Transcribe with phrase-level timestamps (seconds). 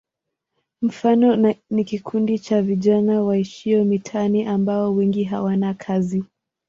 [0.81, 6.23] Mfano ni kikundi cha vijana waishio mitaani ambao wengi hawana kazi.